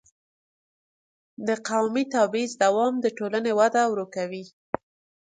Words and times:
د 1.47 1.49
قومي 1.67 2.03
تبعیض 2.13 2.51
دوام 2.63 2.93
د 3.01 3.05
ټولنې 3.17 3.51
وده 3.59 3.83
ورو 3.91 4.05
کوي. 4.15 4.43